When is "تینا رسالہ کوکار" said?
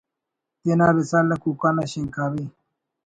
0.61-1.73